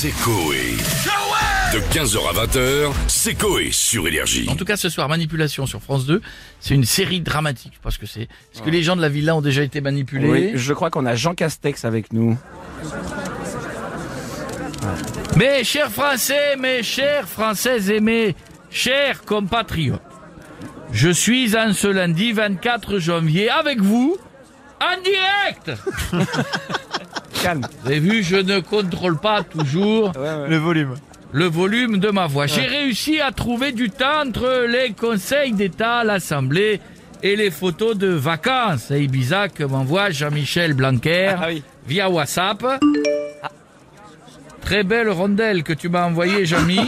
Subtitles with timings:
[0.00, 0.76] C'est Coé.
[1.72, 4.46] De 15h à 20h, c'est Coé sur Énergie.
[4.48, 6.22] En tout cas, ce soir, Manipulation sur France 2,
[6.60, 7.80] c'est une série dramatique.
[7.82, 10.52] Parce que c'est, est-ce que les gens de la villa ont déjà été manipulés Oui,
[10.54, 12.38] je crois qu'on a Jean Castex avec nous.
[15.36, 18.36] Mes chers Français, mes chers Françaises et mes
[18.70, 20.00] chers compatriotes,
[20.92, 24.16] je suis en ce lundi 24 janvier avec vous,
[24.80, 25.72] en direct
[27.42, 27.62] Calme.
[27.82, 30.94] Vous avez vu, je ne contrôle pas toujours Le volume.
[31.32, 32.46] le volume de ma voix.
[32.46, 36.80] J'ai réussi à trouver du temps entre les conseils d'État, l'Assemblée
[37.22, 41.62] et les photos de vacances à Ibiza que m'envoie Jean-Michel Blanquer Ah oui.
[41.86, 42.64] via WhatsApp.
[44.60, 46.80] Très belle rondelle que tu m'as envoyée, Jean-Mi.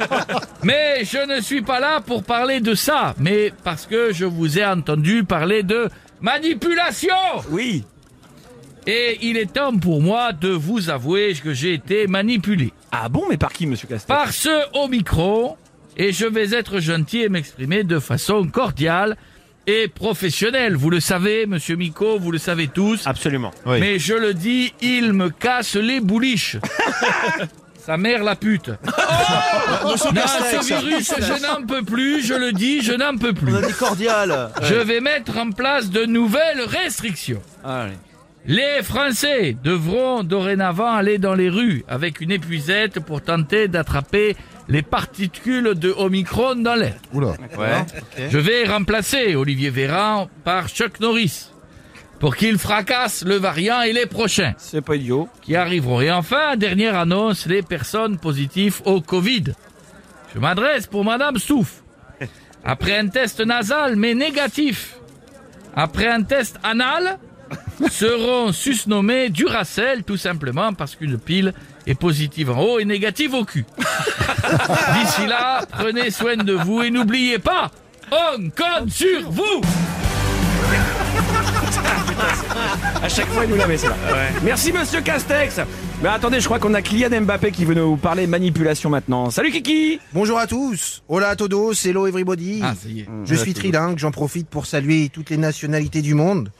[0.62, 4.58] mais je ne suis pas là pour parler de ça, mais parce que je vous
[4.58, 5.88] ai entendu parler de
[6.20, 7.14] manipulation.
[7.50, 7.84] Oui.
[8.86, 13.24] Et il est temps pour moi de vous avouer que j'ai été manipulé Ah bon,
[13.28, 15.56] mais par qui, monsieur Castex par ce Omicron
[15.96, 19.16] et je vais être gentil et m'exprimer de façon cordiale
[19.66, 20.76] et professionnelle.
[20.76, 23.06] Vous le savez, monsieur Miko, vous le savez tous.
[23.06, 23.50] Absolument.
[23.66, 26.58] Mais je le dis, il me casse les bouliches.
[27.84, 28.68] Sa mère la pute.
[28.68, 33.52] non, ce virus, je n'en peux plus, je le dis, je n'en peux plus.
[33.78, 34.50] cordial.
[34.62, 37.40] Je vais mettre en place de nouvelles restrictions.
[37.64, 37.92] Allez.
[38.46, 44.36] Les Français devront dorénavant aller dans les rues avec une épuisette pour tenter d'attraper
[44.68, 46.94] les particules de Omicron dans l'air.
[47.12, 47.84] Ouais.
[48.30, 51.50] Je vais remplacer Olivier Véran par Chuck Norris
[52.20, 55.28] pour qu'il fracasse le variant et les prochains C'est pas idiot.
[55.42, 56.00] qui arriveront.
[56.00, 59.44] Et enfin, dernière annonce, les personnes positives au Covid.
[60.34, 61.82] Je m'adresse pour Madame Souf.
[62.64, 64.96] Après un test nasal mais négatif,
[65.74, 67.18] après un test anal,
[67.90, 71.54] seront susnommés Duracell tout simplement parce qu'une pile
[71.86, 73.64] est positive en haut et négative au cul.
[73.78, 77.70] D'ici là, prenez soin de vous et n'oubliez pas,
[78.10, 79.60] on compte sur vous
[83.02, 83.94] À chaque fois, il nous l'avait, ça.
[84.42, 85.60] Merci, monsieur Castex.
[86.02, 89.30] Mais attendez, je crois qu'on a Kylian Mbappé qui veut nous parler manipulation maintenant.
[89.30, 91.02] Salut, Kiki Bonjour à tous.
[91.08, 92.60] Hola a todos, hello everybody.
[92.62, 93.08] Ah, ça y est.
[93.24, 96.50] je suis trilingue, j'en profite pour saluer toutes les nationalités du monde.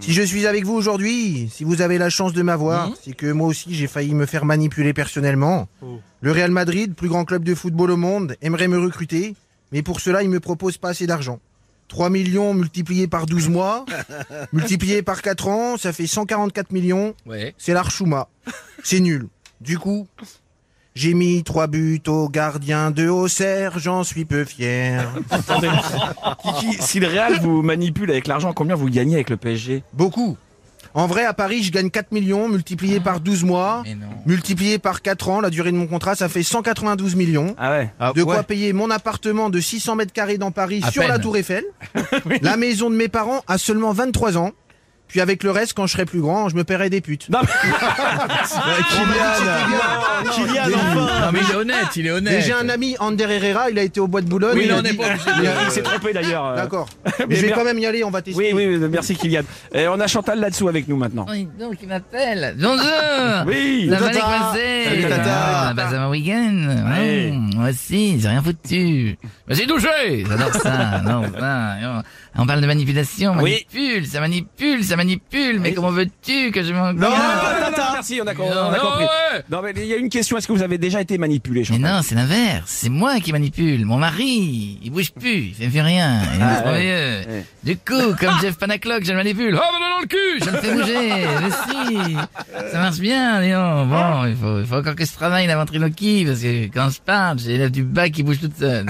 [0.00, 3.30] Si je suis avec vous aujourd'hui, si vous avez la chance de m'avoir, c'est que
[3.30, 5.68] moi aussi j'ai failli me faire manipuler personnellement.
[6.20, 9.34] Le Real Madrid, plus grand club de football au monde, aimerait me recruter,
[9.70, 11.40] mais pour cela il me propose pas assez d'argent.
[11.88, 13.84] 3 millions multipliés par 12 mois,
[14.52, 17.14] multipliés par 4 ans, ça fait 144 millions.
[17.26, 17.54] Ouais.
[17.58, 18.28] C'est l'Archouma.
[18.82, 19.28] C'est nul.
[19.60, 20.08] Du coup,
[20.94, 25.08] j'ai mis trois buts au gardien de Auxerre, j'en suis peu fier.
[26.42, 30.36] Kiki, si le Real vous manipule avec l'argent, combien vous gagnez avec le PSG Beaucoup.
[30.94, 33.82] En vrai, à Paris, je gagne 4 millions, multiplié par 12 mois,
[34.26, 37.54] multiplié par 4 ans, la durée de mon contrat, ça fait 192 millions.
[37.58, 37.90] Ah ouais.
[38.14, 41.18] de quoi payer mon appartement de 600 mètres carrés dans Paris À sur la.
[41.18, 41.64] Tour Eiffel.
[42.42, 44.50] La maison de mes parents a seulement 23 ans.
[45.12, 47.28] Puis avec le reste, quand je serai plus grand, je me paierai des putes.
[47.28, 47.40] Non,
[50.34, 50.64] Kylian,
[51.20, 52.42] Non mais il est honnête, il est honnête.
[52.42, 54.56] J'ai un ami, Ander Herrera, il a été au bois de Boulogne.
[54.56, 55.04] Oui, il n'est dit- pas
[55.66, 56.54] il, s'est trompé d'ailleurs.
[56.56, 56.88] D'accord.
[57.28, 58.40] Mais je vais quand même y aller, on va tester.
[58.40, 59.42] Oui, oui, oui, merci Kylian.
[59.74, 61.26] Et on a Chantal là-dessous avec nous maintenant.
[61.28, 62.56] Oui, donc il m'appelle.
[62.58, 62.86] Bonjour
[63.46, 63.90] Oui.
[63.90, 64.18] Ça va les
[64.88, 65.24] Salut, Tata.
[65.26, 66.52] Ah, bah, ça va week-end.
[66.52, 69.18] Mmh, Moi aussi, j'ai rien foutu.
[69.46, 71.02] Mais c'est touché J'adore ça.
[71.04, 71.22] non.
[72.34, 73.66] On parle de manipulation, Oui.
[73.74, 75.01] manipule, ça manipule, ça manipule.
[75.04, 75.74] Mais Oui.
[75.74, 76.92] comment veux-tu que je m'en...
[76.92, 79.06] Non, non, non, non, merci, on a, compris.
[79.50, 80.36] Non, mais il y a une question.
[80.36, 82.64] Est-ce que vous avez déjà été manipulé, Mais non, c'est l'inverse.
[82.66, 83.84] C'est moi qui manipule.
[83.84, 86.20] Mon mari, il bouge plus, il fait plus rien.
[86.34, 87.42] Il est Ah.
[87.64, 89.58] Du coup, comme Jeff Panaclock, je le manipule.
[89.60, 91.26] Oh, mais dans le cul Je le fais bouger.
[91.42, 92.16] Mais si
[92.72, 93.86] Ça marche bien, Léon.
[93.86, 97.00] Bon, il faut, il faut encore que je travaille la ventriloquie, parce que quand je
[97.00, 98.86] parle, j'ai l'élève du bas qui bouge toute seule.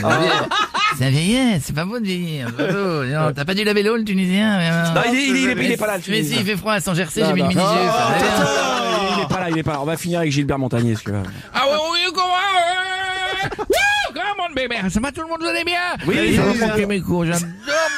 [0.99, 2.49] C'est un vieil- C'est pas beau de vieillir.
[3.35, 5.01] T'as pas dû laver l'eau, le Tunisien mais non.
[5.13, 5.97] Il est, il est, il est, il est pas là.
[5.97, 7.63] le Mais si, il fait froid à son jersey, j'ai mis ça va bien.
[7.63, 9.81] Non, il est pas là, il est pas là.
[9.81, 11.19] On va finir avec Gilbert Montagnier, si tu veux.
[11.55, 12.27] Ah ouais, oui, comment
[14.15, 15.79] comment on bébé Ça va tout le monde, vous allez bien?
[16.07, 16.93] Oui, j'adore oui, mon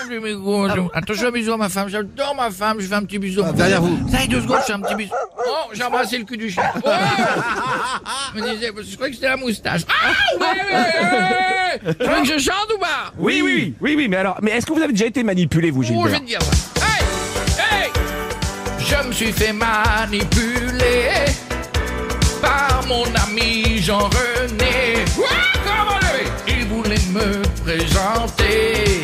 [0.08, 0.90] j'adore mon petit micro.
[0.94, 3.42] Attention, bisous à ma femme, j'adore ma femme, je fais un petit bisou.
[3.54, 3.98] derrière vous.
[4.10, 5.12] Ça y est, deux secondes, je fais un petit bisou.
[5.46, 6.62] Oh, j'ai embrassé le cul du chien.
[6.84, 6.92] Ouais.
[8.34, 9.82] Je me disais, je croyais que c'était la moustache.
[9.88, 11.94] Ah, ouais, ouais, ouais.
[11.94, 13.12] Tu veux que je chante ou pas?
[13.18, 15.70] Oui, oui, oui, oui, oui, mais alors, mais est-ce que vous avez déjà été manipulé,
[15.70, 16.86] vous, Oh, je Gilbert vais te dire ça.
[16.86, 17.90] Hey Hey
[18.78, 21.08] Je me suis fait manipuler
[22.42, 25.04] par mon ami Jean-René.
[25.16, 25.24] Ouais,
[25.64, 26.00] comment
[26.48, 29.03] Il voulait me présenter